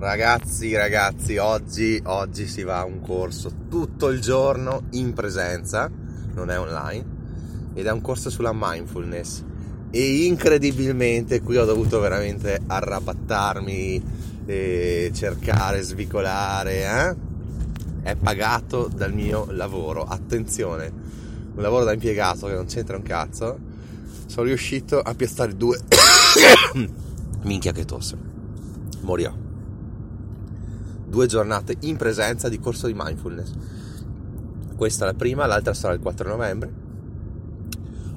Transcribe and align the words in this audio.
Ragazzi, 0.00 0.74
ragazzi, 0.74 1.36
oggi, 1.36 2.00
oggi 2.06 2.46
si 2.48 2.62
va 2.62 2.78
a 2.78 2.84
un 2.86 3.02
corso 3.02 3.52
tutto 3.68 4.08
il 4.08 4.22
giorno 4.22 4.84
in 4.92 5.12
presenza, 5.12 5.90
non 6.32 6.48
è 6.48 6.58
online, 6.58 7.04
ed 7.74 7.84
è 7.84 7.90
un 7.90 8.00
corso 8.00 8.30
sulla 8.30 8.52
mindfulness. 8.54 9.44
E 9.90 10.24
incredibilmente 10.24 11.42
qui 11.42 11.58
ho 11.58 11.66
dovuto 11.66 12.00
veramente 12.00 12.58
arrabattarmi 12.66 14.02
cercare, 15.12 15.82
svicolare, 15.82 16.82
eh? 16.82 17.16
È 18.00 18.16
pagato 18.16 18.88
dal 18.88 19.12
mio 19.12 19.48
lavoro. 19.50 20.04
Attenzione, 20.04 20.90
un 21.54 21.60
lavoro 21.60 21.84
da 21.84 21.92
impiegato 21.92 22.46
che 22.46 22.54
non 22.54 22.64
c'entra 22.64 22.96
un 22.96 23.02
cazzo. 23.02 23.58
Sono 24.24 24.46
riuscito 24.46 24.98
a 24.98 25.12
piazzare 25.12 25.54
due. 25.54 25.78
Minchia 27.44 27.72
che 27.72 27.84
tosse. 27.84 28.16
Morirò 29.02 29.48
due 31.10 31.26
giornate 31.26 31.76
in 31.80 31.96
presenza 31.96 32.48
di 32.48 32.58
corso 32.58 32.86
di 32.86 32.94
mindfulness. 32.96 33.52
Questa 34.76 35.04
è 35.04 35.08
la 35.08 35.14
prima, 35.14 35.44
l'altra 35.44 35.74
sarà 35.74 35.92
il 35.92 36.00
4 36.00 36.28
novembre. 36.28 36.72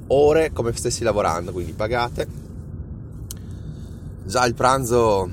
Ore 0.08 0.52
come 0.54 0.72
stessi 0.74 1.04
lavorando, 1.04 1.52
quindi 1.52 1.74
pagate. 1.74 2.28
Già 4.26 4.46
il 4.46 4.54
pranzo, 4.54 5.30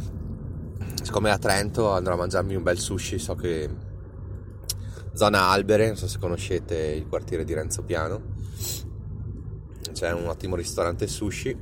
siccome 1.03 1.29
è 1.29 1.33
a 1.33 1.39
Trento, 1.39 1.93
andrò 1.93 2.15
a 2.15 2.17
mangiarmi 2.17 2.57
un 2.57 2.63
bel 2.63 2.79
sushi. 2.79 3.19
So 3.19 3.35
che 3.35 3.69
zona 5.13 5.49
Albere, 5.49 5.87
non 5.87 5.97
so 5.97 6.09
se 6.09 6.19
conoscete 6.19 6.77
il 6.77 7.07
quartiere 7.07 7.45
di 7.45 7.55
Renzo 7.55 7.83
Piano. 7.83 8.39
C'è 9.93 10.13
un 10.13 10.27
ottimo 10.27 10.57
ristorante 10.57 11.07
sushi 11.07 11.57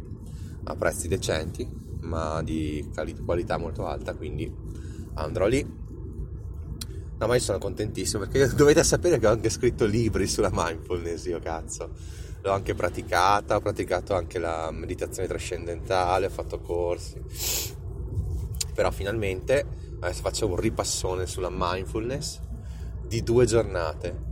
a 0.64 0.74
prezzi 0.76 1.08
decenti, 1.08 1.68
ma 2.02 2.40
di 2.42 2.88
qualità 3.24 3.58
molto 3.58 3.86
alta, 3.86 4.14
quindi 4.14 4.50
andrò 5.14 5.46
lì 5.46 5.77
No, 7.18 7.26
ma 7.26 7.34
io 7.34 7.40
sono 7.40 7.58
contentissimo 7.58 8.24
perché 8.26 8.46
dovete 8.54 8.84
sapere 8.84 9.18
che 9.18 9.26
ho 9.26 9.30
anche 9.32 9.50
scritto 9.50 9.84
libri 9.84 10.28
sulla 10.28 10.50
mindfulness, 10.52 11.26
io 11.26 11.40
cazzo. 11.40 11.90
L'ho 12.42 12.52
anche 12.52 12.74
praticata, 12.74 13.56
ho 13.56 13.60
praticato 13.60 14.14
anche 14.14 14.38
la 14.38 14.70
meditazione 14.70 15.26
trascendentale, 15.26 16.26
ho 16.26 16.30
fatto 16.30 16.60
corsi. 16.60 17.20
Però 18.72 18.90
finalmente 18.92 19.66
adesso 20.00 20.22
faccio 20.22 20.46
un 20.46 20.54
ripassone 20.54 21.26
sulla 21.26 21.50
mindfulness 21.50 22.38
di 23.04 23.24
due 23.24 23.46
giornate. 23.46 24.26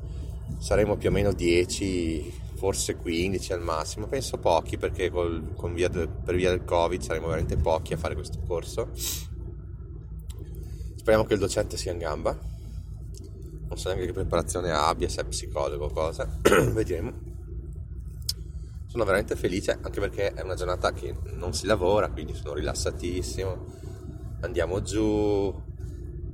Saremo 0.59 0.97
più 0.97 1.09
o 1.09 1.13
meno 1.13 1.33
10, 1.33 2.33
forse 2.55 2.95
15 2.95 3.53
al 3.53 3.63
massimo, 3.63 4.07
penso 4.07 4.39
pochi 4.39 4.79
perché 4.79 5.11
col, 5.11 5.43
via 5.73 5.89
del, 5.89 6.09
per 6.09 6.37
via 6.37 6.51
del 6.51 6.65
Covid 6.65 7.01
saremo 7.01 7.27
veramente 7.27 7.57
pochi 7.57 7.95
a 7.95 7.97
fare 7.97 8.15
questo 8.15 8.39
corso. 8.47 8.91
Speriamo 10.95 11.27
che 11.27 11.35
il 11.35 11.41
docente 11.41 11.77
sia 11.77 11.91
in 11.91 11.99
gamba 11.99 12.55
non 13.77 13.85
so 13.85 13.89
neanche 13.89 14.07
che 14.07 14.13
preparazione 14.13 14.71
abbia, 14.71 15.07
se 15.07 15.21
è 15.21 15.25
psicologo 15.27 15.85
o 15.85 15.91
cosa, 15.91 16.27
vedremo. 16.73 17.13
Sono 18.87 19.05
veramente 19.05 19.37
felice 19.37 19.79
anche 19.83 20.01
perché 20.01 20.33
è 20.33 20.41
una 20.41 20.55
giornata 20.55 20.95
che 20.95 21.15
non 21.35 21.53
si 21.53 21.67
lavora, 21.67 22.09
quindi 22.09 22.35
sono 22.35 22.55
rilassatissimo. 22.55 23.67
Andiamo 24.41 24.81
giù. 24.81 25.65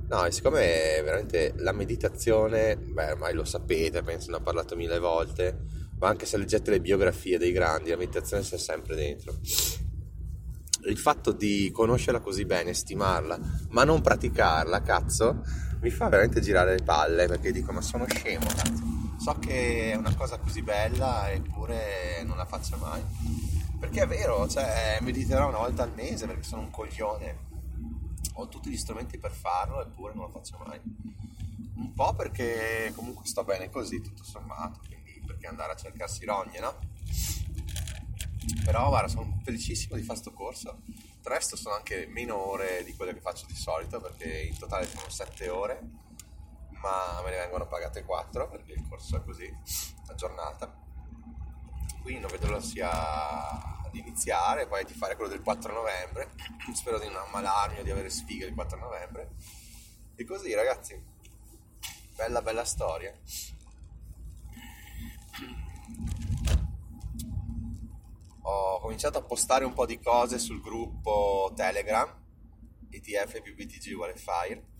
No, 0.07 0.25
e 0.25 0.31
siccome 0.31 1.01
veramente 1.03 1.53
la 1.57 1.73
meditazione, 1.73 2.77
beh, 2.77 3.11
ormai 3.11 3.33
lo 3.33 3.43
sapete, 3.43 4.03
penso 4.03 4.31
ne 4.31 4.37
ho 4.37 4.41
parlato 4.41 4.77
mille 4.77 4.99
volte, 4.99 5.65
ma 5.99 6.07
anche 6.07 6.25
se 6.25 6.37
leggete 6.37 6.71
le 6.71 6.79
biografie 6.79 7.37
dei 7.37 7.51
grandi, 7.51 7.89
la 7.89 7.97
meditazione 7.97 8.43
sta 8.43 8.57
sempre 8.57 8.95
dentro. 8.95 9.33
Il 10.85 10.97
fatto 10.97 11.31
di 11.31 11.71
conoscerla 11.73 12.21
così 12.21 12.45
bene, 12.45 12.73
stimarla, 12.73 13.37
ma 13.69 13.83
non 13.83 14.01
praticarla, 14.01 14.81
cazzo, 14.81 15.41
mi 15.83 15.89
fa 15.89 16.07
veramente 16.07 16.39
girare 16.39 16.77
le 16.77 16.83
palle 16.83 17.27
perché 17.27 17.51
dico 17.51 17.73
ma 17.73 17.81
sono 17.81 18.05
scemo 18.07 18.45
cazzo. 18.45 18.83
so 19.19 19.37
che 19.37 19.91
è 19.91 19.95
una 19.95 20.15
cosa 20.15 20.37
così 20.37 20.61
bella 20.61 21.29
eppure 21.29 22.23
non 22.23 22.37
la 22.37 22.45
faccio 22.45 22.77
mai 22.77 23.03
perché 23.77 24.03
è 24.03 24.07
vero 24.07 24.47
cioè 24.47 24.99
mediterò 25.01 25.49
una 25.49 25.57
volta 25.57 25.83
al 25.83 25.91
mese 25.93 26.25
perché 26.25 26.43
sono 26.43 26.61
un 26.61 26.71
coglione 26.71 27.51
ho 28.35 28.47
tutti 28.47 28.69
gli 28.69 28.77
strumenti 28.77 29.17
per 29.17 29.31
farlo 29.31 29.81
eppure 29.81 30.13
non 30.13 30.23
lo 30.23 30.29
faccio 30.29 30.57
mai 30.65 30.79
un 31.75 31.93
po' 31.93 32.13
perché 32.13 32.93
comunque 32.95 33.25
sto 33.25 33.43
bene 33.43 33.69
così 33.69 34.01
tutto 34.01 34.23
sommato 34.23 34.79
quindi 34.87 35.21
perché 35.27 35.47
andare 35.47 35.73
a 35.73 35.75
cercarsi 35.75 36.23
rogne 36.23 36.59
no? 36.61 36.79
però 38.63 38.87
guarda 38.87 39.09
sono 39.09 39.41
felicissimo 39.43 39.97
di 39.97 40.01
fare 40.03 40.19
questo 40.21 40.31
corso 40.31 40.77
il 41.25 41.29
resto 41.29 41.55
sono 41.55 41.75
anche 41.75 42.05
meno 42.07 42.35
ore 42.35 42.83
di 42.83 42.93
quelle 42.95 43.13
che 43.13 43.21
faccio 43.21 43.45
di 43.45 43.55
solito 43.55 44.01
perché 44.01 44.41
in 44.41 44.57
totale 44.57 44.85
sono 44.85 45.07
7 45.07 45.47
ore, 45.47 45.79
ma 46.81 47.21
me 47.23 47.29
ne 47.29 47.37
vengono 47.37 47.65
pagate 47.65 48.03
4 48.03 48.49
perché 48.49 48.73
il 48.73 48.85
corso 48.89 49.15
è 49.15 49.23
così, 49.23 49.49
a 50.07 50.15
giornata. 50.15 50.81
Quindi 52.01 52.19
non 52.19 52.29
vedo 52.29 52.47
l'ora 52.47 52.59
sia 52.59 52.91
ad 52.91 53.95
iniziare, 53.95 54.67
poi 54.67 54.83
di 54.83 54.93
fare 54.93 55.15
quello 55.15 55.31
del 55.31 55.41
4 55.41 55.71
novembre. 55.71 56.33
Spero 56.75 56.99
di 56.99 57.07
non 57.07 57.23
ammalarmi 57.27 57.79
o 57.79 57.83
di 57.83 57.91
avere 57.91 58.09
sfighe 58.09 58.45
il 58.45 58.53
4 58.53 58.77
novembre. 58.77 59.29
E 60.15 60.25
così 60.25 60.53
ragazzi, 60.53 61.01
bella 62.15 62.41
bella 62.41 62.65
storia. 62.65 63.17
Ho 68.45 68.79
cominciato 68.79 69.17
a 69.17 69.23
postare 69.23 69.65
un 69.65 69.73
po' 69.73 69.85
di 69.85 69.99
cose 69.99 70.37
sul 70.37 70.61
gruppo 70.61 71.51
Telegram 71.55 72.21
ETF 72.89 73.41
più 73.41 73.55
BTG 73.55 73.95
vuole 73.95 74.15
Fire 74.15 74.71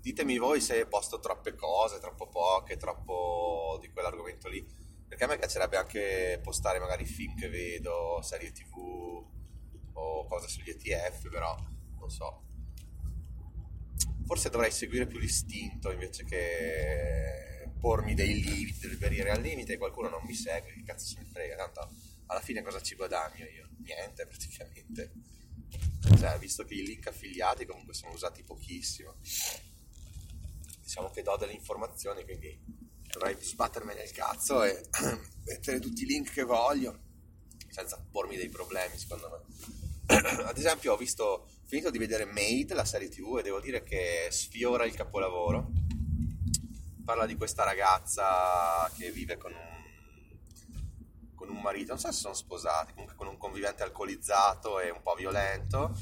ditemi 0.00 0.38
voi 0.38 0.60
se 0.60 0.86
posto 0.86 1.18
troppe 1.18 1.56
cose, 1.56 1.98
troppo 1.98 2.28
poche, 2.28 2.76
troppo 2.76 3.78
di 3.80 3.90
quell'argomento 3.90 4.48
lì 4.48 4.64
perché 5.08 5.24
a 5.24 5.26
me 5.26 5.38
piacerebbe 5.38 5.76
anche 5.76 6.40
postare 6.42 6.78
magari 6.78 7.04
film 7.04 7.34
che 7.36 7.48
vedo, 7.48 8.20
serie 8.22 8.52
tv 8.52 9.24
o 9.92 10.26
cose 10.26 10.48
sugli 10.48 10.70
ETF 10.70 11.28
però 11.30 11.56
non 11.98 12.10
so. 12.10 12.42
Forse 14.26 14.50
dovrei 14.50 14.70
seguire 14.70 15.06
più 15.06 15.18
l'istinto 15.18 15.90
invece 15.90 16.24
che 16.24 17.45
pormi 17.78 18.14
dei 18.14 18.42
limiti, 18.42 18.80
delle 18.80 18.96
barriere 18.96 19.30
al 19.30 19.40
limite, 19.40 19.78
qualcuno 19.78 20.08
non 20.08 20.22
mi 20.24 20.34
segue, 20.34 20.72
che 20.72 20.82
cazzo 20.82 21.06
se 21.06 21.20
ne 21.20 21.26
frega, 21.26 21.56
tanto 21.56 21.90
alla 22.26 22.40
fine 22.40 22.62
cosa 22.62 22.80
ci 22.80 22.94
guadagno 22.94 23.44
io? 23.44 23.68
Niente 23.78 24.26
praticamente. 24.26 25.12
Cioè, 26.18 26.38
visto 26.38 26.64
che 26.64 26.74
i 26.74 26.84
link 26.84 27.06
affiliati 27.06 27.66
comunque 27.66 27.94
sono 27.94 28.12
usati 28.12 28.42
pochissimo, 28.42 29.16
diciamo 30.82 31.10
che 31.10 31.22
do 31.22 31.36
delle 31.36 31.52
informazioni, 31.52 32.24
quindi 32.24 32.58
dovrei 33.02 33.36
sbattermi 33.38 33.94
nel 33.94 34.10
cazzo 34.12 34.62
e 34.62 34.88
mettere 35.44 35.80
tutti 35.80 36.02
i 36.02 36.06
link 36.06 36.32
che 36.32 36.42
voglio, 36.42 37.00
senza 37.68 38.04
pormi 38.10 38.36
dei 38.36 38.48
problemi 38.48 38.96
secondo 38.96 39.28
me. 39.30 39.74
Ad 40.44 40.56
esempio 40.56 40.92
ho 40.92 40.96
visto, 40.96 41.48
finito 41.64 41.90
di 41.90 41.98
vedere 41.98 42.24
Made, 42.24 42.74
la 42.74 42.84
serie 42.84 43.08
tv, 43.08 43.38
e 43.38 43.42
devo 43.42 43.60
dire 43.60 43.82
che 43.82 44.28
sfiora 44.30 44.84
il 44.84 44.94
capolavoro 44.94 45.72
parla 47.06 47.24
di 47.24 47.36
questa 47.36 47.62
ragazza 47.62 48.90
che 48.98 49.12
vive 49.12 49.38
con 49.38 49.52
un, 49.52 51.34
con 51.36 51.48
un 51.48 51.60
marito, 51.60 51.92
non 51.92 52.00
so 52.00 52.10
se 52.10 52.18
sono 52.18 52.34
sposati, 52.34 52.94
comunque 52.94 53.14
con 53.14 53.28
un 53.28 53.38
convivente 53.38 53.84
alcolizzato 53.84 54.80
e 54.80 54.90
un 54.90 55.00
po' 55.02 55.14
violento 55.14 55.96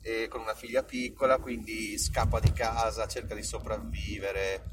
e 0.00 0.26
con 0.28 0.40
una 0.40 0.54
figlia 0.54 0.82
piccola, 0.84 1.36
quindi 1.36 1.98
scappa 1.98 2.40
di 2.40 2.50
casa, 2.52 3.06
cerca 3.06 3.34
di 3.34 3.42
sopravvivere 3.42 4.70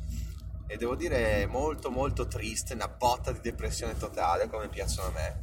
e 0.66 0.78
devo 0.78 0.96
dire 0.96 1.46
molto 1.46 1.92
molto 1.92 2.26
triste, 2.26 2.74
una 2.74 2.88
botta 2.88 3.34
di 3.34 3.42
depressione 3.42 3.98
totale 3.98 4.48
come 4.48 4.70
piacciono 4.70 5.10
a 5.10 5.12
me. 5.12 5.40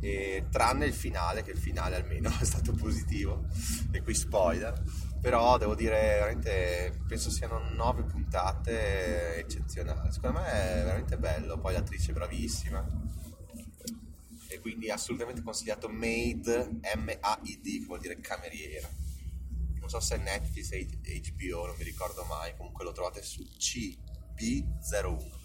E, 0.00 0.48
tranne 0.50 0.84
il 0.84 0.92
finale, 0.92 1.42
che 1.42 1.52
il 1.52 1.58
finale 1.58 1.96
almeno 1.96 2.28
è 2.38 2.44
stato 2.44 2.72
positivo, 2.72 3.46
e 3.90 4.02
qui 4.02 4.12
spoiler 4.12 5.10
però 5.22 5.56
devo 5.56 5.76
dire 5.76 6.00
veramente 6.00 7.00
penso 7.06 7.30
siano 7.30 7.60
nove 7.70 8.02
puntate 8.02 9.36
eccezionali. 9.36 10.10
Secondo 10.10 10.40
me 10.40 10.46
è 10.50 10.82
veramente 10.82 11.16
bello 11.16 11.58
poi 11.58 11.74
l'attrice 11.74 12.10
è 12.10 12.14
bravissima. 12.14 12.84
E 14.48 14.58
quindi 14.58 14.90
assolutamente 14.90 15.40
consigliato 15.40 15.88
Maid 15.88 16.80
M-A-I-D 16.96 17.78
che 17.78 17.86
vuol 17.86 18.00
dire 18.00 18.18
cameriera. 18.18 18.90
Non 19.78 19.88
so 19.88 20.00
se 20.00 20.16
è 20.16 20.18
Netflix 20.18 20.72
e 20.72 20.88
HBO, 21.00 21.66
non 21.66 21.76
mi 21.76 21.84
ricordo 21.84 22.24
mai, 22.24 22.56
comunque 22.56 22.84
lo 22.84 22.90
trovate 22.90 23.22
su 23.22 23.42
CB01. 23.42 25.40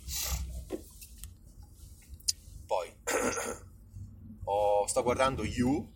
Poi 2.66 2.94
oh, 4.44 4.88
sto 4.88 5.04
guardando 5.04 5.44
You, 5.46 5.94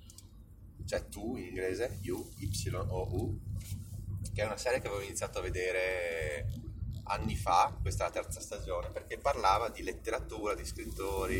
cioè 0.85 1.07
tu 1.07 1.35
in 1.35 1.45
inglese, 1.45 1.99
You, 2.01 2.31
Y-O-U, 2.37 3.39
che 4.33 4.41
è 4.41 4.45
una 4.45 4.57
serie 4.57 4.79
che 4.79 4.87
avevo 4.87 5.01
iniziato 5.01 5.39
a 5.39 5.41
vedere 5.41 6.47
anni 7.05 7.35
fa, 7.35 7.75
questa 7.81 8.05
è 8.05 8.07
la 8.07 8.13
terza 8.13 8.39
stagione, 8.39 8.89
perché 8.89 9.17
parlava 9.17 9.69
di 9.69 9.83
letteratura, 9.83 10.55
di 10.55 10.65
scrittori 10.65 11.39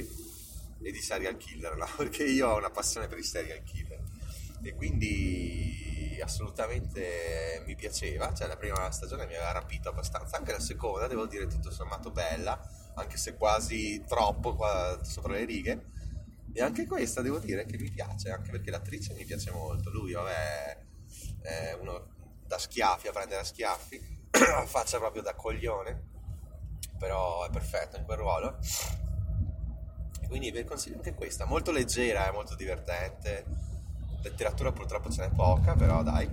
e 0.81 0.91
di 0.91 1.01
serial 1.01 1.38
killer, 1.38 1.75
no? 1.77 1.88
perché 1.95 2.23
io 2.23 2.49
ho 2.49 2.57
una 2.57 2.71
passione 2.71 3.07
per 3.07 3.17
i 3.17 3.23
serial 3.23 3.63
killer 3.63 4.01
e 4.63 4.75
quindi 4.75 6.19
assolutamente 6.21 7.63
mi 7.65 7.75
piaceva, 7.75 8.33
cioè 8.33 8.47
la 8.47 8.57
prima 8.57 8.91
stagione 8.91 9.25
mi 9.25 9.35
aveva 9.35 9.51
rapito 9.51 9.89
abbastanza, 9.89 10.37
anche 10.37 10.51
la 10.51 10.59
seconda 10.59 11.07
devo 11.07 11.25
dire 11.25 11.47
tutto 11.47 11.71
sommato 11.71 12.11
bella, 12.11 12.59
anche 12.95 13.17
se 13.17 13.35
quasi 13.35 14.03
troppo 14.07 14.55
qua 14.55 14.99
sopra 15.03 15.33
le 15.33 15.45
righe, 15.45 15.85
e 16.53 16.62
anche 16.62 16.86
questa 16.86 17.21
devo 17.21 17.39
dire 17.39 17.65
che 17.65 17.77
mi 17.77 17.89
piace, 17.89 18.31
anche 18.31 18.51
perché 18.51 18.71
l'attrice 18.71 19.13
mi 19.13 19.25
piace 19.25 19.51
molto, 19.51 19.89
lui 19.89 20.12
vabbè 20.12 20.89
è 21.42 21.77
uno 21.80 22.07
da 22.45 22.57
schiaffi, 22.57 23.07
a 23.07 23.12
prendere 23.12 23.42
a 23.42 23.44
schiaffi, 23.44 24.27
faccia 24.65 24.98
proprio 24.98 25.21
da 25.21 25.33
coglione, 25.33 26.09
però 26.98 27.45
è 27.45 27.50
perfetto 27.50 27.98
in 27.98 28.03
quel 28.03 28.18
ruolo. 28.18 28.57
Quindi 30.27 30.51
vi 30.51 30.63
consiglio 30.63 30.98
anche 30.98 31.13
questa, 31.13 31.45
molto 31.45 31.71
leggera, 31.71 32.27
è 32.27 32.31
molto 32.31 32.56
divertente. 32.56 33.45
Letteratura 34.21 34.71
purtroppo 34.71 35.09
ce 35.09 35.27
n'è 35.27 35.33
poca, 35.33 35.74
però 35.75 36.04
dai, 36.04 36.27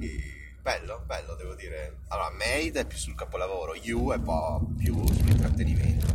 bello, 0.61 1.03
bello 1.05 1.35
devo 1.35 1.55
dire. 1.55 2.01
Allora, 2.09 2.31
Made 2.31 2.81
è 2.81 2.87
più 2.87 2.99
sul 2.99 3.15
capolavoro, 3.15 3.75
You 3.75 4.13
è 4.13 4.17
un 4.17 4.23
po' 4.23 4.69
più 4.77 4.95
sull'intrattenimento. 5.07 6.07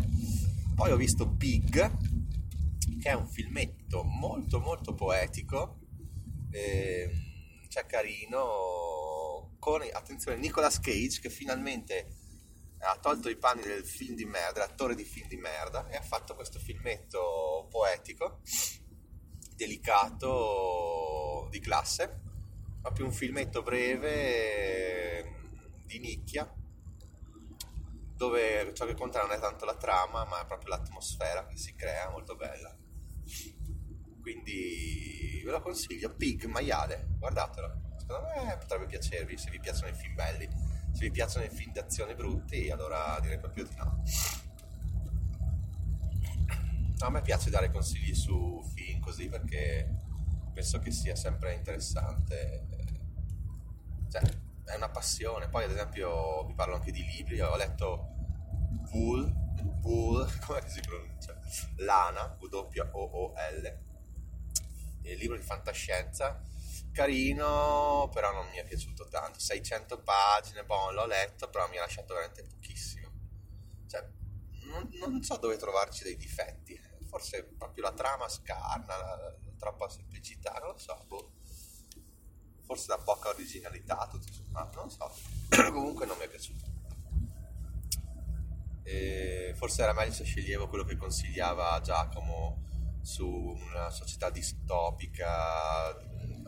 Poi 0.76 0.92
ho 0.92 0.96
visto 0.96 1.26
Big, 1.26 1.92
che 3.02 3.10
è 3.10 3.14
un 3.14 3.28
filmetto 3.28 3.83
molto 4.02 4.60
molto 4.60 4.96
poetico, 4.96 5.78
eh, 6.50 7.12
cioè 7.68 7.86
carino, 7.86 9.52
con, 9.60 9.82
attenzione, 9.92 10.38
Nicolas 10.38 10.80
Cage 10.80 11.20
che 11.22 11.30
finalmente 11.30 12.08
ha 12.80 12.98
tolto 12.98 13.30
i 13.30 13.38
panni 13.38 13.62
del 13.62 13.86
film 13.86 14.16
di 14.16 14.26
merda, 14.26 14.60
l'attore 14.60 14.96
di 14.96 15.04
film 15.04 15.28
di 15.28 15.38
merda, 15.38 15.88
e 15.90 15.96
ha 15.96 16.02
fatto 16.02 16.34
questo 16.34 16.58
filmetto 16.60 17.68
poetico, 17.70 18.42
delicato, 19.56 21.48
di 21.50 21.60
classe, 21.60 22.22
proprio 22.82 23.06
un 23.06 23.14
filmetto 23.14 23.62
breve, 23.62 25.44
di 25.86 26.00
nicchia, 26.00 26.52
dove 28.16 28.74
ciò 28.74 28.86
che 28.86 28.96
conta 28.96 29.22
non 29.22 29.32
è 29.32 29.40
tanto 29.40 29.66
la 29.66 29.76
trama, 29.76 30.26
ma 30.26 30.42
è 30.42 30.46
proprio 30.46 30.70
l'atmosfera 30.70 31.46
che 31.46 31.58
si 31.58 31.76
crea, 31.76 32.10
molto 32.10 32.36
bella. 32.36 32.76
Quindi 34.24 35.44
ve 35.46 35.52
lo 35.52 35.62
consiglio, 35.62 36.16
Pig, 36.16 36.46
maiale, 36.46 37.10
guardatelo 37.20 37.84
secondo 38.04 38.28
me 38.46 38.58
potrebbe 38.58 38.86
piacervi 38.86 39.38
se 39.38 39.50
vi 39.50 39.60
piacciono 39.60 39.90
i 39.90 39.94
film 39.94 40.14
belli. 40.14 40.48
Se 40.92 41.00
vi 41.00 41.12
piacciono 41.12 41.46
i 41.46 41.50
film 41.50 41.72
d'azione 41.72 42.16
brutti, 42.16 42.70
allora 42.70 43.18
direi 43.22 43.40
proprio 43.40 43.64
di 43.64 43.76
no. 43.78 44.04
A 47.00 47.10
me 47.10 47.22
piace 47.22 47.50
dare 47.50 47.72
consigli 47.72 48.14
su 48.14 48.62
film 48.76 49.00
così 49.00 49.28
perché 49.28 49.90
penso 50.54 50.80
che 50.80 50.92
sia 50.92 51.16
sempre 51.16 51.54
interessante. 51.54 52.68
Cioè, 54.10 54.22
è 54.66 54.76
una 54.76 54.90
passione. 54.90 55.50
Poi, 55.50 55.64
ad 55.64 55.72
esempio, 55.72 56.46
vi 56.46 56.54
parlo 56.54 56.76
anche 56.76 56.92
di 56.92 57.04
libri. 57.04 57.42
Ho 57.42 57.56
letto 57.58 58.14
Wool, 58.92 59.34
Wool, 59.82 60.30
come 60.46 60.62
si 60.68 60.82
pronuncia? 60.82 61.38
Lana, 61.78 62.38
W-O-O-L. 62.40 63.92
Libro 65.04 65.36
di 65.36 65.44
fantascienza 65.44 66.42
carino, 66.94 68.10
però 68.14 68.32
non 68.32 68.48
mi 68.50 68.58
è 68.58 68.64
piaciuto 68.64 69.08
tanto. 69.10 69.40
600 69.40 70.02
pagine, 70.02 70.64
boh, 70.64 70.92
l'ho 70.92 71.06
letto, 71.06 71.50
però 71.50 71.68
mi 71.68 71.78
ha 71.78 71.82
lasciato 71.82 72.14
veramente 72.14 72.44
pochissimo. 72.44 73.12
Cioè, 73.88 74.08
non, 74.68 74.88
non 75.00 75.22
so 75.24 75.36
dove 75.38 75.58
trovarci 75.58 76.04
dei 76.04 76.16
difetti. 76.16 76.80
Forse 77.10 77.44
proprio 77.44 77.84
la 77.84 77.92
trama 77.92 78.30
scarna, 78.30 78.98
la, 78.98 79.16
la 79.16 79.36
troppa 79.58 79.90
semplicità, 79.90 80.54
non 80.60 80.70
lo 80.72 80.78
so, 80.78 81.04
boh. 81.08 81.32
Forse 82.66 82.88
la 82.88 82.98
poca 82.98 83.30
originalità, 83.30 84.08
tutto 84.10 84.32
sommato, 84.32 84.80
non 84.80 84.90
so. 84.90 85.12
Comunque 85.50 86.06
non 86.06 86.18
mi 86.18 86.24
è 86.24 86.30
piaciuto. 86.30 86.72
E 88.84 89.54
forse 89.56 89.82
era 89.82 89.94
meglio 89.94 90.12
se 90.12 90.24
sceglievo 90.24 90.68
quello 90.68 90.84
che 90.84 90.98
consigliava 90.98 91.80
Giacomo 91.82 92.72
su 93.04 93.28
una 93.28 93.90
società 93.90 94.30
distopica 94.30 95.94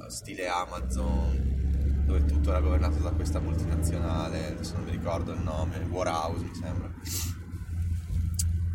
stile 0.07 0.47
Amazon, 0.47 2.03
dove 2.05 2.25
tutto 2.25 2.49
era 2.49 2.61
governato 2.61 2.97
da 2.99 3.11
questa 3.11 3.39
multinazionale, 3.39 4.53
adesso 4.53 4.75
non 4.75 4.85
mi 4.85 4.91
ricordo 4.91 5.33
il 5.33 5.41
nome, 5.41 5.77
Warhouse 5.77 6.43
mi 6.43 6.55
sembra. 6.55 6.91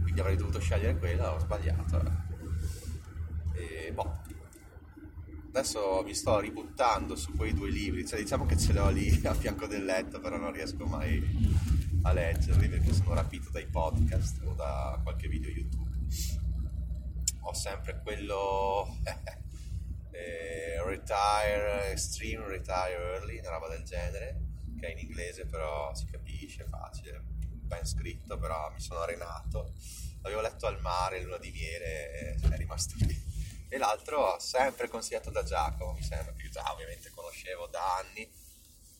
Quindi 0.03 0.21
avrei 0.21 0.37
dovuto 0.37 0.61
scegliere 0.61 0.99
quella, 0.99 1.33
ho 1.33 1.39
sbagliato. 1.39 2.03
Eh. 3.55 3.87
E 3.87 3.93
boh. 3.93 4.19
Adesso 5.49 6.03
mi 6.05 6.15
sto 6.15 6.39
ributtando 6.39 7.17
su 7.17 7.35
quei 7.35 7.53
due 7.53 7.71
libri, 7.71 8.07
cioè 8.07 8.21
diciamo 8.21 8.47
che 8.47 8.57
ce 8.57 8.73
li 8.73 8.79
ho 8.79 8.91
lì 8.91 9.21
a 9.27 9.35
fianco 9.35 9.67
del 9.67 9.85
letto, 9.85 10.21
però 10.21 10.37
non 10.37 10.53
riesco 10.53 10.85
mai 10.87 11.59
a 12.03 12.13
leggerli 12.13 12.69
perché 12.69 12.93
sono 12.93 13.15
rapito 13.15 13.51
dai 13.51 13.67
podcast 13.67 14.43
o 14.45 14.53
da 14.55 14.99
qualche 15.03 15.29
video 15.29 15.51
YouTube. 15.51 15.80
Ho 17.51 17.55
sempre 17.55 18.01
quello 18.01 18.87
eh, 20.13 20.81
Retire 20.85 21.91
Extreme, 21.91 22.47
Retire 22.47 22.93
Early, 22.93 23.41
una 23.41 23.51
roba 23.51 23.67
del 23.67 23.83
genere, 23.83 24.41
che 24.79 24.87
è 24.87 24.91
in 24.93 24.99
inglese 24.99 25.47
però 25.47 25.93
si 25.93 26.07
capisce, 26.07 26.65
facile, 26.69 27.21
ben 27.25 27.85
scritto, 27.85 28.39
però 28.39 28.71
mi 28.71 28.79
sono 28.79 29.01
arenato. 29.01 29.73
L'avevo 30.23 30.43
letto 30.43 30.69
al 30.69 30.81
mare, 30.81 31.23
luna 31.23 31.39
di 31.39 31.51
miele, 31.51 32.35
è 32.35 32.57
rimasto 32.57 32.95
lì. 32.99 33.21
E 33.69 33.79
l'altro 33.79 34.39
sempre 34.39 34.87
consigliato 34.87 35.31
da 35.31 35.43
Giacomo, 35.43 35.95
mi 35.95 36.05
sembra, 36.05 36.33
che 36.35 36.49
già 36.51 36.63
ovviamente 36.73 37.11
conoscevo 37.11 37.67
da 37.67 37.97
anni, 37.97 38.31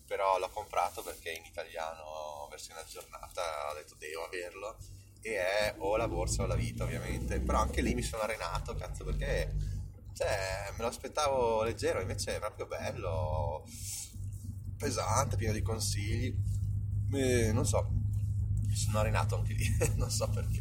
però 0.09 0.41
l'ho 0.41 0.51
comprato 0.51 1.05
perché 1.05 1.31
in 1.31 1.45
italiano, 1.45 2.49
versione 2.51 2.81
aggiornata, 2.81 3.71
ho 3.71 3.75
detto 3.75 3.95
devo 3.95 4.25
averlo, 4.25 4.77
e 5.23 5.37
è 5.37 5.75
o 5.79 5.97
la 5.97 6.09
borsa 6.09 6.43
o 6.43 6.47
la 6.47 6.55
vita 6.55 6.85
ovviamente, 6.85 7.41
però 7.41 7.61
anche 7.61 7.83
lì 7.83 7.95
mi 7.95 8.03
sono 8.03 8.23
arenato, 8.23 8.75
cazzo, 8.75 9.05
perché 9.05 9.55
cioè, 10.21 10.71
me 10.77 10.83
lo 10.83 10.89
aspettavo 10.89 11.63
leggero, 11.63 12.01
invece 12.01 12.37
è 12.37 12.39
proprio 12.39 12.67
bello, 12.67 13.65
pesante, 14.77 15.37
pieno 15.37 15.55
di 15.55 15.63
consigli. 15.63 16.35
E, 17.13 17.53
non 17.53 17.65
so, 17.65 17.89
mi 18.67 18.75
sono 18.75 18.99
arenato 18.99 19.37
anche 19.37 19.55
lì, 19.55 19.65
non 19.97 20.11
so 20.11 20.29
perché. 20.29 20.61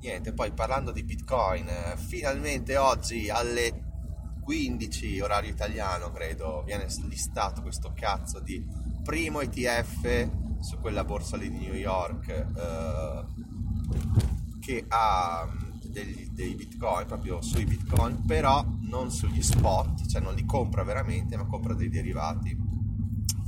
Niente, 0.00 0.32
poi 0.32 0.52
parlando 0.52 0.92
di 0.92 1.02
Bitcoin, 1.02 1.68
finalmente 2.06 2.76
oggi 2.76 3.28
alle 3.28 3.84
15 4.42 5.20
orario 5.20 5.50
italiano, 5.50 6.12
credo, 6.12 6.62
viene 6.64 6.86
listato 7.08 7.62
questo 7.62 7.92
cazzo 7.94 8.40
di 8.40 8.64
primo 9.02 9.40
ETF 9.40 10.44
su 10.66 10.78
quella 10.80 11.04
borsa 11.04 11.36
lì 11.36 11.48
di 11.48 11.58
New 11.58 11.74
York 11.74 12.28
eh, 12.28 13.24
che 14.58 14.84
ha 14.88 15.48
degli, 15.84 16.28
dei 16.30 16.56
bitcoin, 16.56 17.06
proprio 17.06 17.40
sui 17.40 17.64
bitcoin, 17.64 18.24
però 18.24 18.66
non 18.80 19.12
sugli 19.12 19.42
spot, 19.42 20.06
cioè 20.08 20.20
non 20.20 20.34
li 20.34 20.44
compra 20.44 20.82
veramente, 20.82 21.36
ma 21.36 21.44
compra 21.44 21.72
dei 21.72 21.88
derivati 21.88 22.58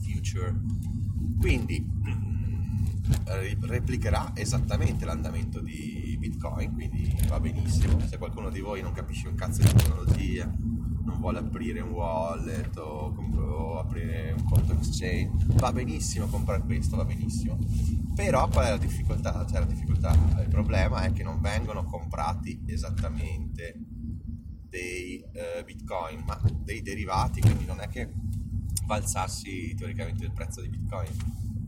future. 0.01 0.55
Quindi 1.41 1.85
mm, 1.85 3.63
replicherà 3.63 4.31
esattamente 4.35 5.05
l'andamento 5.05 5.59
di 5.61 6.17
bitcoin, 6.21 6.73
quindi 6.73 7.19
va 7.27 7.41
benissimo. 7.41 7.99
Se 8.07 8.17
qualcuno 8.17 8.49
di 8.49 8.61
voi 8.61 8.81
non 8.81 8.93
capisce 8.93 9.27
un 9.27 9.35
cazzo 9.35 9.61
di 9.61 9.73
tecnologia, 9.73 10.49
vuole 11.19 11.39
aprire 11.39 11.81
un 11.81 11.91
wallet 11.91 12.77
o, 12.79 13.15
o 13.37 13.79
aprire 13.79 14.35
un 14.37 14.45
conto 14.45 14.73
exchange, 14.73 15.47
va 15.55 15.73
benissimo 15.73 16.27
comprare 16.27 16.63
questo, 16.63 16.97
va 16.97 17.05
benissimo 17.05 17.59
però 18.19 18.49
qual 18.49 18.67
è 18.67 18.71
la 18.71 18.79
difficoltà? 18.79 19.47
Cioè 19.47 19.61
la 19.61 19.65
difficoltà, 19.65 20.13
il 20.43 20.49
problema 20.49 21.03
è 21.03 21.13
che 21.13 21.23
non 21.23 21.41
vengono 21.41 21.85
comprati 21.85 22.65
esattamente 22.67 23.79
dei 24.69 25.23
uh, 25.23 25.65
bitcoin, 25.65 26.25
ma 26.27 26.37
dei 26.65 26.83
derivati, 26.83 27.41
quindi 27.41 27.65
non 27.65 27.81
è 27.81 27.87
che 27.87 28.13
va 28.87 29.01
teoricamente 29.01 30.25
il 30.25 30.33
prezzo 30.33 30.61
di 30.63 30.69
bitcoin. 30.69 31.13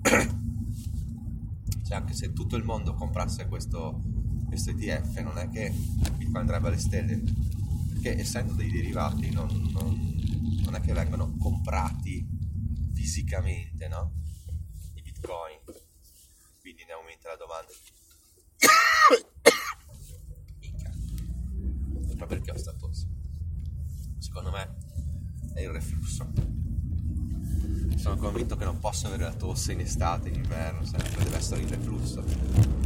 cioè 1.87 1.97
anche 1.97 2.15
se 2.15 2.33
tutto 2.33 2.57
il 2.57 2.65
mondo 2.65 2.95
comprasse 2.95 3.47
questo, 3.47 4.03
questo 4.49 4.71
ETF, 4.71 5.21
non 5.21 5.39
è 5.39 5.49
che 5.51 5.73
bitcoin 6.17 6.37
andrebbe 6.37 6.67
alle 6.67 6.79
stelle, 6.79 7.23
perché 8.01 8.19
essendo 8.19 8.55
dei 8.55 8.71
derivati 8.71 9.31
non, 9.31 9.47
non, 9.73 10.59
non 10.65 10.75
è 10.75 10.81
che 10.81 10.95
vengono 10.95 11.37
comprati 11.37 12.27
fisicamente, 12.95 13.89
no? 13.89 14.13
I 14.95 15.03
bitcoin, 15.03 15.59
quindi 16.61 16.85
ne 16.87 16.93
aumenta 16.93 17.29
la 17.29 17.37
domanda. 17.37 17.71
Ma 22.17 22.27
perché 22.27 22.51
ho 22.51 22.57
sta 22.57 22.73
tosse? 22.73 23.07
Secondo 24.19 24.51
me 24.51 24.77
è 25.53 25.61
il 25.61 25.69
reflusso. 25.69 26.33
Sono 27.97 28.17
convinto 28.17 28.57
che 28.57 28.65
non 28.65 28.79
posso 28.79 29.09
avere 29.09 29.25
la 29.25 29.35
tosse 29.35 29.73
in 29.73 29.81
estate, 29.81 30.31
in 30.31 30.37
inverno, 30.37 30.87
sempre 30.87 31.23
deve 31.23 31.37
essere 31.37 31.61
il 31.61 31.69
reflusso. 31.69 32.25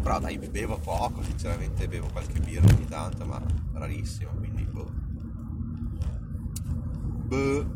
Però 0.02 0.18
dai, 0.18 0.38
bevo 0.38 0.76
poco, 0.78 1.22
sinceramente 1.22 1.86
bevo 1.86 2.08
qualche 2.08 2.40
birra 2.40 2.66
ogni 2.66 2.86
tanto, 2.86 3.24
ma 3.24 3.40
rarissimo, 3.74 4.32
quindi 4.32 4.64
boh. 4.64 5.03
Boh. 7.34 7.66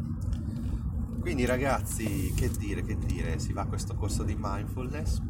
Quindi 1.20 1.44
ragazzi, 1.44 2.32
che 2.36 2.48
dire, 2.48 2.82
che 2.84 2.96
dire, 2.96 3.40
si 3.40 3.52
va 3.52 3.62
a 3.62 3.66
questo 3.66 3.94
corso 3.96 4.22
di 4.22 4.36
mindfulness, 4.38 5.20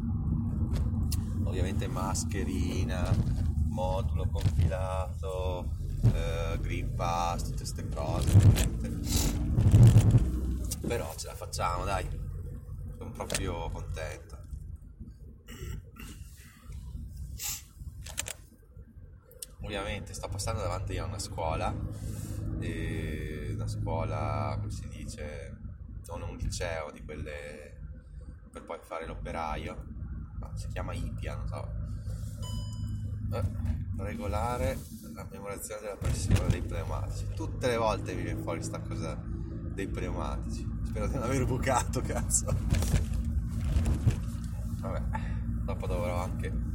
ovviamente 1.43 1.87
mascherina, 1.87 3.11
modulo 3.69 4.27
compilato, 4.29 5.77
eh, 6.13 6.59
Green 6.61 6.93
Pass, 6.93 7.43
tutte 7.43 7.57
queste 7.57 7.89
cose, 7.89 8.29
ovviamente. 8.29 8.89
Però 10.87 11.11
ce 11.17 11.27
la 11.27 11.35
facciamo, 11.35 11.83
dai, 11.83 12.07
sono 12.97 13.11
proprio 13.11 13.67
contento. 13.69 14.37
Ovviamente 19.61 20.13
sto 20.13 20.27
passando 20.29 20.61
davanti 20.61 20.97
a 20.97 21.05
una 21.05 21.19
scuola, 21.19 21.75
una 22.59 23.38
scuola, 23.69 24.55
come 24.57 24.71
si 24.71 24.87
dice, 24.87 25.57
non 26.07 26.23
un 26.23 26.35
liceo 26.35 26.91
di 26.91 27.03
quelle 27.03 27.77
per 28.51 28.63
poi 28.63 28.79
fare 28.81 29.05
l'operaio, 29.05 29.85
no, 30.39 30.51
si 30.55 30.67
chiama 30.69 30.93
IPIA, 30.93 31.35
non 31.35 31.47
so. 31.47 31.77
Eh, 33.31 33.67
regolare 33.97 34.77
la 35.13 35.27
memorizzazione 35.29 35.81
della 35.81 35.97
pressione 35.97 36.47
dei 36.47 36.61
pneumatici. 36.61 37.27
Tutte 37.35 37.67
le 37.67 37.77
volte 37.77 38.15
mi 38.15 38.23
viene 38.23 38.41
fuori 38.41 38.63
sta 38.63 38.79
cosa 38.79 39.15
dei 39.73 39.87
pneumatici. 39.87 40.67
Spero 40.83 41.07
di 41.07 41.13
non 41.13 41.23
aver 41.23 41.45
bucato, 41.45 42.01
cazzo. 42.05 42.55
Vabbè, 44.79 45.01
dopo 45.63 45.87
dovrò 45.87 46.23
anche... 46.23 46.67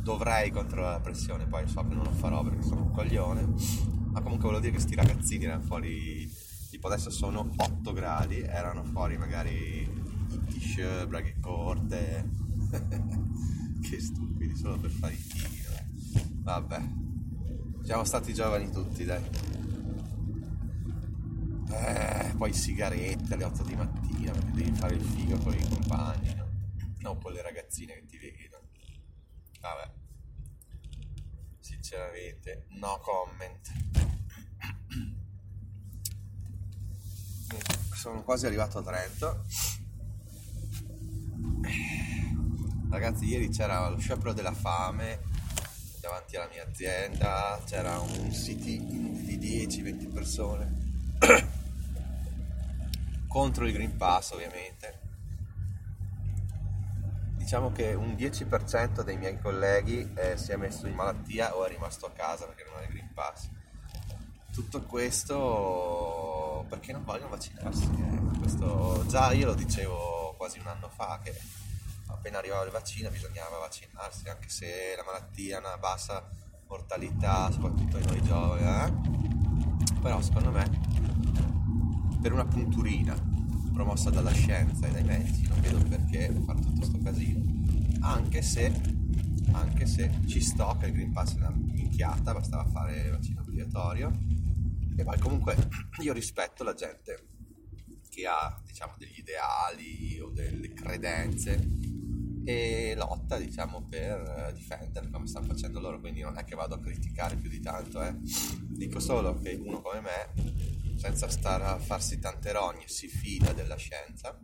Dovrei 0.00 0.50
controllare 0.50 0.94
la 0.94 1.00
pressione, 1.00 1.46
poi 1.46 1.68
so 1.68 1.86
che 1.86 1.94
non 1.94 2.04
lo 2.04 2.10
farò 2.12 2.42
perché 2.42 2.62
sono 2.62 2.84
un 2.84 2.90
coglione. 2.92 3.98
Ma 4.10 4.20
comunque 4.20 4.48
volevo 4.48 4.60
dire 4.60 4.72
che 4.76 4.80
sti 4.80 4.94
ragazzini 4.94 5.44
erano 5.44 5.62
fuori... 5.62 6.48
Tipo 6.70 6.86
adesso 6.86 7.10
sono 7.10 7.50
8 7.56 7.92
gradi, 7.92 8.40
erano 8.40 8.84
fuori 8.84 9.18
magari 9.18 9.82
in 9.82 10.46
t-shirt, 10.46 11.06
braghe 11.08 11.36
corte. 11.40 12.28
che 13.82 14.00
stupidi, 14.00 14.54
solo 14.56 14.78
per 14.78 14.90
fare 14.90 15.14
i 15.14 15.26
tiri. 15.26 15.60
Vabbè, 16.42 16.82
siamo 17.82 18.04
stati 18.04 18.34
giovani 18.34 18.70
tutti, 18.70 19.04
dai. 19.04 19.22
Eh, 21.70 22.34
poi 22.36 22.52
sigarette 22.52 23.34
alle 23.34 23.44
8 23.44 23.62
di 23.62 23.76
mattina 23.76 24.32
perché 24.32 24.50
devi 24.52 24.72
fare 24.72 24.94
il 24.94 25.04
figo 25.04 25.38
con 25.38 25.54
i 25.54 25.68
compagni, 25.68 26.34
no? 26.34 26.48
Non 26.98 27.20
con 27.20 27.32
le 27.32 27.42
ragazzine 27.42 27.94
che 27.94 28.06
ti 28.06 28.18
vedono. 28.18 28.66
Vabbè. 29.60 29.92
Sinceramente, 31.60 32.66
no 32.70 32.98
comment. 33.00 33.89
Sono 38.00 38.22
quasi 38.22 38.46
arrivato 38.46 38.78
a 38.78 38.82
Trento. 38.82 39.44
Ragazzi, 42.88 43.26
ieri 43.26 43.50
c'era 43.50 43.90
lo 43.90 43.98
sciopero 43.98 44.32
della 44.32 44.54
fame 44.54 45.20
davanti 46.00 46.36
alla 46.36 46.48
mia 46.50 46.66
azienda, 46.66 47.60
c'era 47.66 47.98
un 47.98 48.32
sit-in 48.32 49.26
di 49.26 49.36
10-20 49.36 50.14
persone 50.14 51.18
contro 53.28 53.66
il 53.66 53.72
Green 53.74 53.94
Pass 53.98 54.30
ovviamente. 54.30 55.00
Diciamo 57.36 57.70
che 57.70 57.92
un 57.92 58.14
10% 58.14 59.02
dei 59.02 59.18
miei 59.18 59.38
colleghi 59.38 60.10
eh, 60.14 60.38
si 60.38 60.52
è 60.52 60.56
messo 60.56 60.86
in 60.86 60.94
malattia 60.94 61.54
o 61.54 61.66
è 61.66 61.68
rimasto 61.68 62.06
a 62.06 62.12
casa 62.12 62.46
perché 62.46 62.64
non 62.64 62.78
ha 62.78 62.80
il 62.80 62.88
Green 62.88 63.12
Pass. 63.12 63.59
Tutto 64.60 64.82
questo 64.82 66.66
perché 66.68 66.92
non 66.92 67.02
vogliono 67.02 67.30
vaccinarsi. 67.30 67.84
Eh. 67.84 68.38
Questo, 68.38 69.06
già 69.08 69.32
io 69.32 69.46
lo 69.46 69.54
dicevo 69.54 70.34
quasi 70.36 70.58
un 70.58 70.66
anno 70.66 70.90
fa 70.90 71.18
che 71.24 71.34
appena 72.08 72.38
arrivava 72.38 72.64
il 72.64 72.70
vaccino 72.70 73.08
bisognava 73.08 73.56
vaccinarsi, 73.56 74.28
anche 74.28 74.50
se 74.50 74.94
la 74.96 75.02
malattia 75.02 75.56
ha 75.56 75.60
una 75.60 75.78
bassa 75.78 76.28
mortalità, 76.68 77.50
soprattutto 77.50 77.96
in 77.96 78.04
noi 78.04 78.22
giovani. 78.22 78.84
Eh? 78.84 79.98
Però 80.02 80.20
secondo 80.20 80.50
me 80.50 80.68
per 82.20 82.34
una 82.34 82.44
punturina 82.44 83.16
promossa 83.72 84.10
dalla 84.10 84.32
scienza 84.32 84.86
e 84.86 84.90
dai 84.90 85.04
medici, 85.04 85.48
non 85.48 85.58
vedo 85.62 85.78
perché 85.88 86.38
fare 86.44 86.60
tutto 86.60 86.76
questo 86.76 86.98
casino. 87.02 87.42
Anche 88.00 88.42
se, 88.42 88.78
anche 89.52 89.86
se 89.86 90.20
ci 90.26 90.42
sto 90.42 90.76
che 90.78 90.86
il 90.86 90.92
Green 90.92 91.12
Pass 91.12 91.34
è 91.34 91.38
una 91.38 91.50
minchiata, 91.50 92.34
bastava 92.34 92.66
fare 92.66 93.00
il 93.00 93.10
vaccino 93.10 93.40
obbligatorio. 93.40 94.38
E 95.00 95.04
poi 95.04 95.18
comunque 95.18 95.56
io 96.02 96.12
rispetto 96.12 96.62
la 96.62 96.74
gente 96.74 97.28
che 98.08 98.26
ha 98.26 98.60
diciamo 98.66 98.94
degli 98.98 99.18
ideali 99.18 100.20
o 100.20 100.28
delle 100.30 100.72
credenze 100.72 101.68
e 102.44 102.94
lotta 102.96 103.38
diciamo 103.38 103.86
per 103.86 104.52
difendere 104.54 105.08
come 105.10 105.26
stanno 105.26 105.46
facendo 105.46 105.80
loro. 105.80 106.00
Quindi 106.00 106.20
non 106.20 106.36
è 106.36 106.44
che 106.44 106.54
vado 106.54 106.74
a 106.74 106.80
criticare 106.80 107.36
più 107.36 107.48
di 107.48 107.60
tanto 107.60 108.02
eh. 108.02 108.14
dico 108.68 109.00
solo 109.00 109.38
che 109.38 109.54
uno 109.54 109.80
come 109.80 110.00
me 110.00 110.58
senza 110.96 111.30
stare 111.30 111.64
a 111.64 111.78
farsi 111.78 112.18
tante 112.18 112.52
rogne, 112.52 112.86
si 112.86 113.08
fida 113.08 113.54
della 113.54 113.76
scienza, 113.76 114.38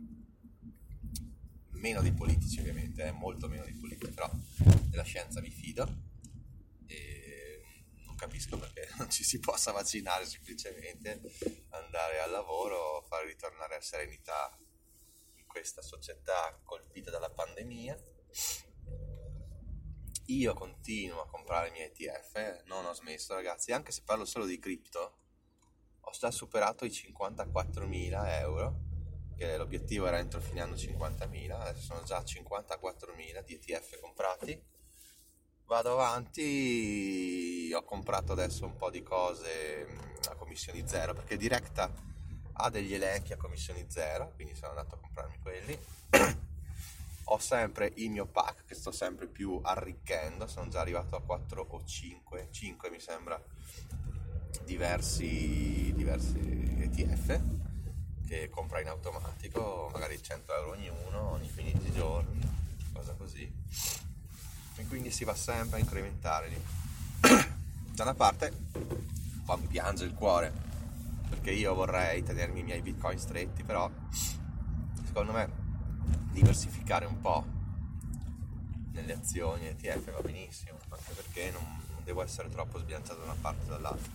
meno 1.73 2.01
dei 2.01 2.13
politici 2.13 2.59
ovviamente, 2.59 3.03
eh, 3.03 3.11
molto 3.11 3.47
meno 3.47 3.63
dei 3.63 3.75
politici, 3.75 4.11
però 4.11 4.27
della 4.89 5.03
scienza 5.03 5.39
mi 5.39 5.51
fido 5.51 6.15
capisco 8.17 8.57
perché 8.57 8.89
non 8.97 9.09
ci 9.09 9.23
si 9.23 9.39
possa 9.39 9.71
vaccinare 9.71 10.25
semplicemente, 10.25 11.21
andare 11.69 12.19
al 12.19 12.31
lavoro, 12.31 13.05
fare 13.07 13.27
ritornare 13.27 13.75
a 13.75 13.81
serenità 13.81 14.57
in 15.35 15.45
questa 15.45 15.81
società 15.81 16.59
colpita 16.63 17.09
dalla 17.11 17.29
pandemia. 17.29 17.97
Io 20.29 20.53
continuo 20.53 21.21
a 21.21 21.27
comprare 21.27 21.69
i 21.69 21.71
miei 21.71 21.89
ETF, 21.89 22.63
non 22.65 22.85
ho 22.85 22.93
smesso 22.93 23.33
ragazzi, 23.33 23.71
anche 23.71 23.93
se 23.93 24.01
parlo 24.03 24.25
solo 24.25 24.45
di 24.45 24.59
cripto, 24.59 25.19
ho 26.01 26.11
già 26.11 26.31
superato 26.31 26.83
i 26.83 26.89
54.000 26.89 28.27
euro, 28.39 28.79
che 29.37 29.55
l'obiettivo 29.55 30.05
era 30.05 30.17
entro 30.17 30.41
fine 30.41 30.61
anno 30.61 30.75
50.000, 30.75 31.51
adesso 31.51 31.81
sono 31.81 32.03
già 32.03 32.19
54.000 32.19 33.43
di 33.45 33.53
ETF 33.53 33.99
comprati. 34.01 34.75
Vado 35.67 35.91
avanti, 35.91 37.69
ho 37.73 37.83
comprato 37.83 38.31
adesso 38.31 38.63
un 38.63 38.77
po' 38.77 38.89
di 38.89 39.03
cose 39.03 39.85
a 40.29 40.35
commissioni 40.35 40.87
zero, 40.87 41.13
perché 41.13 41.35
Directa 41.35 41.91
ha 42.53 42.69
degli 42.69 42.93
elenchi 42.93 43.33
a 43.33 43.37
commissioni 43.37 43.85
zero, 43.89 44.31
quindi 44.35 44.55
sono 44.55 44.69
andato 44.69 44.95
a 44.95 44.97
comprarmi 44.97 45.39
quelli. 45.41 45.77
ho 47.25 47.37
sempre 47.37 47.91
il 47.95 48.09
mio 48.11 48.27
pack 48.27 48.63
che 48.63 48.75
sto 48.75 48.91
sempre 48.91 49.27
più 49.27 49.59
arricchendo, 49.61 50.47
sono 50.47 50.69
già 50.69 50.79
arrivato 50.79 51.17
a 51.17 51.21
4 51.21 51.67
o 51.69 51.83
5, 51.83 52.47
5 52.49 52.89
mi 52.89 53.01
sembra 53.01 53.37
diversi, 54.63 55.91
diversi 55.93 56.77
ETF 56.79 57.41
che 58.25 58.47
compra 58.47 58.79
in 58.79 58.87
automatico, 58.87 59.89
magari 59.91 60.23
100 60.23 60.53
euro 60.53 60.71
ognuno, 60.71 61.31
ogni 61.31 61.51
15 61.51 61.91
giorni, 61.91 62.39
cosa 62.93 63.13
così. 63.15 64.06
E 64.77 64.87
quindi 64.87 65.11
si 65.11 65.23
va 65.23 65.35
sempre 65.35 65.77
a 65.77 65.79
incrementare 65.79 66.49
lì. 66.49 66.61
Da 67.97 68.03
una 68.03 68.13
parte 68.13 68.53
po' 69.47 69.57
mi 69.57 69.67
piange 69.67 70.03
il 70.03 70.13
cuore, 70.13 70.51
perché 71.29 71.51
io 71.51 71.73
vorrei 71.73 72.21
tenermi 72.21 72.59
i 72.59 72.63
miei 72.63 72.81
bitcoin 72.81 73.17
stretti, 73.17 73.63
però 73.63 73.89
secondo 75.05 75.31
me 75.31 75.49
diversificare 76.31 77.05
un 77.05 77.21
po' 77.21 77.45
nelle 78.91 79.13
azioni 79.13 79.67
ETF 79.67 80.11
va 80.11 80.19
benissimo, 80.19 80.77
anche 80.89 81.13
perché 81.13 81.49
non, 81.51 81.63
non 81.63 82.03
devo 82.03 82.21
essere 82.23 82.49
troppo 82.49 82.77
sbilanciato 82.77 83.19
da 83.19 83.23
una 83.23 83.37
parte 83.39 83.63
o 83.63 83.69
dall'altra 83.69 84.11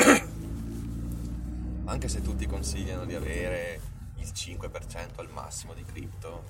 anche 1.86 2.08
se 2.08 2.20
tutti 2.20 2.46
consigliano 2.46 3.04
di 3.04 3.14
avere 3.14 3.80
il 4.16 4.32
5% 4.34 5.20
al 5.20 5.30
massimo 5.30 5.74
di 5.74 5.84
cripto, 5.84 6.42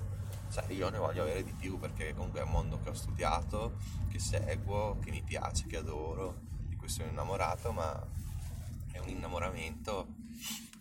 cioè 0.50 0.70
io 0.72 0.88
ne 0.88 0.98
voglio 0.98 1.22
avere 1.22 1.42
di 1.42 1.52
più 1.52 1.78
perché 1.78 2.12
comunque 2.14 2.40
è 2.40 2.42
un 2.42 2.50
mondo 2.50 2.80
che 2.82 2.90
ho 2.90 2.94
studiato, 2.94 3.78
che 4.10 4.18
seguo, 4.18 4.98
che 4.98 5.10
mi 5.10 5.22
piace, 5.22 5.66
che 5.66 5.76
adoro, 5.76 6.40
di 6.68 6.76
cui 6.76 6.88
sono 6.88 7.08
innamorato, 7.08 7.72
ma 7.72 8.06
è 8.92 8.98
un 8.98 9.08
innamoramento 9.08 10.08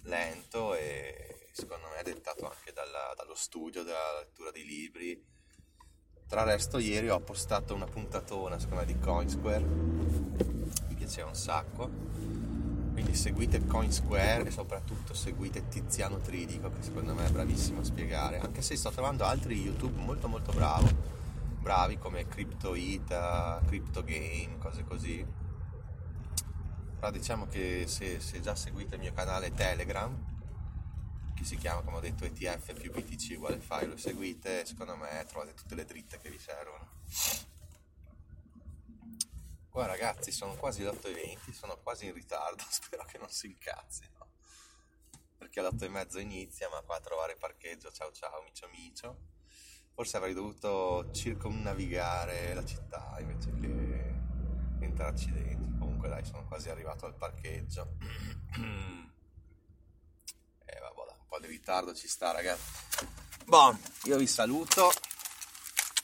lento 0.04 0.74
e 0.76 1.50
secondo 1.52 1.88
me 1.90 1.98
è 1.98 2.04
dettato 2.04 2.50
anche 2.50 2.72
dalla- 2.74 3.14
dallo 3.16 3.36
studio, 3.36 3.84
dalla 3.84 4.20
lettura 4.22 4.52
di 4.52 4.66
libri. 4.66 5.24
Tra 6.28 6.44
l'altro 6.44 6.80
ieri 6.80 7.10
ho 7.10 7.20
postato 7.20 7.74
una 7.74 7.86
puntatona 7.86 8.60
secondo 8.60 8.86
me 8.86 8.92
di 8.92 9.00
Coinsquare, 9.00 9.64
mi 9.64 10.96
piaceva 10.96 11.28
un 11.28 11.36
sacco, 11.36 11.90
quindi 13.00 13.16
seguite 13.16 13.66
Coinsquare 13.66 14.48
e 14.48 14.52
soprattutto 14.52 15.14
seguite 15.14 15.70
Tiziano 15.70 16.18
Tridico 16.18 16.70
che 16.70 16.82
secondo 16.82 17.14
me 17.14 17.26
è 17.26 17.30
bravissimo 17.30 17.80
a 17.80 17.84
spiegare, 17.86 18.40
anche 18.40 18.62
se 18.62 18.76
sto 18.76 18.92
trovando 18.92 19.24
altri 19.24 19.58
YouTube 19.58 20.02
molto 20.02 20.28
molto 20.28 20.52
bravo, 20.52 20.90
bravi 21.62 21.98
come 21.98 22.28
CryptoIta, 22.28 23.62
CryptoGame, 23.66 24.58
cose 24.58 24.84
così. 24.84 25.26
Però 27.00 27.10
diciamo 27.10 27.48
che 27.48 27.86
se, 27.88 28.20
se 28.20 28.42
già 28.42 28.54
seguite 28.56 28.96
il 28.96 29.02
mio 29.02 29.14
canale 29.14 29.54
Telegram, 29.54 30.14
che 31.34 31.46
si 31.46 31.56
chiama 31.56 31.80
come 31.80 31.98
ho 31.98 32.02
detto 32.02 32.26
ETF 32.26 32.74
più 32.74 32.92
BTC 32.92 33.36
uguale 33.38 33.60
file, 33.60 33.86
lo 33.86 33.98
seguite, 33.98 34.66
secondo 34.66 34.98
me 34.98 35.26
trovate 35.26 35.54
tutte 35.54 35.74
le 35.74 35.86
dritte 35.86 36.18
che 36.18 36.30
vi 36.30 36.38
servono. 36.38 36.86
Qua 39.80 39.88
ragazzi 39.88 40.34
sono 40.34 40.56
quasi 40.56 40.84
le 40.84 40.90
8.20, 40.90 41.54
sono 41.54 41.80
quasi 41.82 42.08
in 42.08 42.14
ritardo, 42.14 42.62
spero 42.68 43.06
che 43.06 43.18
non 43.18 43.30
si 43.30 43.48
incazzino. 43.48 44.28
Perché 45.38 45.62
alle 45.62 45.70
8.30 45.70 46.20
inizia, 46.20 46.68
ma 46.68 46.82
qua 46.82 46.98
a 46.98 47.00
trovare 47.00 47.38
parcheggio, 47.38 47.90
ciao 47.90 48.12
ciao, 48.12 48.44
micio 48.44 48.68
micio. 48.74 49.18
Forse 49.94 50.18
avrei 50.18 50.34
dovuto 50.34 51.10
circumnavigare 51.14 52.54
la 52.54 52.66
città 52.66 53.16
invece 53.22 53.56
che 53.58 54.84
entrarci 54.84 55.32
dentro. 55.32 55.78
Comunque 55.80 56.10
dai, 56.10 56.26
sono 56.26 56.46
quasi 56.46 56.70
arrivato 56.70 57.06
al 57.06 57.16
parcheggio. 57.16 57.96
E 58.52 58.60
vabbè, 60.78 61.06
dai, 61.08 61.20
un 61.20 61.28
po' 61.30 61.40
di 61.40 61.48
ritardo 61.48 61.96
ci 61.96 62.10
sta 62.10 62.32
ragazzi. 62.32 63.08
Bon, 63.46 63.82
io 64.04 64.18
vi 64.18 64.28
saluto. 64.28 64.92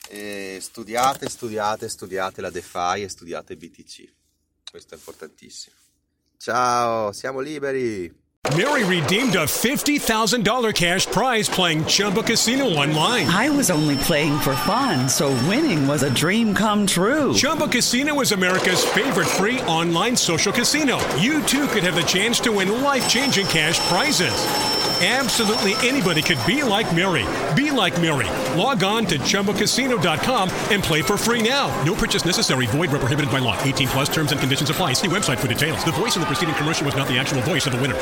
E 0.10 0.60
studiate, 0.62 1.30
studiate, 1.30 1.90
studiate 1.90 2.42
la 2.42 2.50
DeFi 2.50 3.04
e 3.04 3.10
studiate 3.10 3.56
BTC. 3.56 4.14
Questo 4.70 4.94
è 4.94 4.98
importantissimo. 4.98 5.76
Ciao, 6.38 7.12
siamo 7.12 7.40
liberi! 7.40 8.24
Mary 8.52 8.84
redeemed 8.84 9.36
a 9.36 9.46
$50,000 9.46 10.72
cash 10.74 11.08
prize 11.08 11.50
playing 11.50 11.84
Chumba 11.86 12.22
Casino 12.22 12.66
online. 12.66 13.28
I 13.28 13.50
was 13.50 13.72
only 13.72 13.96
playing 13.96 14.38
for 14.40 14.56
fun, 14.56 15.10
so 15.10 15.30
winning 15.50 15.88
was 15.88 16.04
a 16.04 16.12
dream 16.12 16.54
come 16.54 16.86
true. 16.86 17.34
Chumba 17.34 17.68
Casino 17.68 18.22
is 18.22 18.32
America's 18.34 18.86
favorite 18.86 19.28
free 19.28 19.60
online 19.62 20.16
social 20.16 20.54
casino. 20.54 21.00
You 21.18 21.42
too 21.44 21.68
could 21.70 21.84
have 21.84 21.96
the 21.96 22.04
chance 22.04 22.40
to 22.42 22.52
win 22.52 22.84
life 22.84 23.10
changing 23.10 23.48
cash 23.48 23.80
prizes. 23.90 24.32
Absolutely 25.06 25.74
anybody 25.88 26.24
could 26.24 26.40
be 26.48 26.64
like 26.64 26.96
Mary. 26.96 27.24
Be 27.56 27.70
like 27.70 28.00
Mary. 28.02 28.26
Log 28.58 28.84
on 28.84 29.06
to 29.06 29.20
chumbacasino.com 29.20 30.50
and 30.72 30.84
play 30.84 31.04
for 31.04 31.16
free 31.16 31.48
now. 31.48 31.68
No 31.84 31.94
purchase 31.94 32.26
necessary. 32.26 32.66
Void 32.66 32.90
where 32.90 33.00
prohibited 33.00 33.32
by 33.32 33.38
law. 33.38 33.56
18 33.62 33.88
plus 33.90 34.10
terms 34.10 34.32
and 34.32 34.40
conditions 34.40 34.72
apply. 34.72 34.94
See 34.94 35.08
website 35.08 35.38
for 35.38 35.48
details. 35.48 35.86
The 35.86 35.92
voice 35.92 36.16
in 36.16 36.22
the 36.22 36.26
preceding 36.26 36.56
commercial 36.56 36.88
was 36.88 36.96
not 36.96 37.08
the 37.08 37.20
actual 37.20 37.42
voice 37.42 37.68
of 37.68 37.74
the 37.74 37.82
winner. 37.82 38.00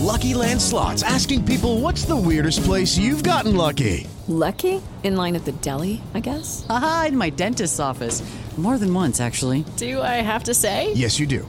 Lucky 0.00 0.34
Land 0.34 0.60
Slots 0.60 1.02
asking 1.02 1.46
people 1.46 1.80
what's 1.80 2.04
the 2.04 2.16
weirdest 2.16 2.64
place 2.64 2.98
you've 2.98 3.22
gotten 3.22 3.56
lucky? 3.56 4.06
Lucky? 4.26 4.82
In 5.02 5.16
line 5.16 5.34
at 5.34 5.46
the 5.46 5.52
deli, 5.52 6.02
I 6.12 6.20
guess? 6.20 6.66
Aha, 6.68 7.06
in 7.08 7.16
my 7.16 7.30
dentist's 7.30 7.80
office. 7.80 8.22
More 8.58 8.76
than 8.76 8.92
once, 8.92 9.20
actually. 9.20 9.64
Do 9.76 10.02
I 10.02 10.20
have 10.20 10.44
to 10.44 10.54
say? 10.54 10.92
Yes, 10.94 11.18
you 11.18 11.26
do. 11.26 11.48